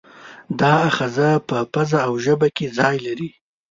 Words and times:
دا 0.59 0.73
آخذه 0.89 1.29
په 1.47 1.57
پزه 1.73 1.99
او 2.07 2.13
ژبه 2.25 2.47
کې 2.55 2.65
ځای 2.77 2.95
لري. 3.05 3.29